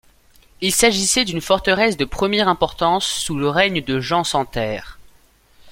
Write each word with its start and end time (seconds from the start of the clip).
Il 0.61 0.73
s'agissait 0.73 1.25
d'une 1.25 1.41
forteresse 1.41 1.95
de 1.95 2.05
première 2.05 2.47
importance 2.47 3.05
sous 3.05 3.37
le 3.37 3.47
règne 3.49 3.83
de 3.83 3.99
Jean 3.99 4.23
sans 4.23 4.45
Terre. 4.45 4.97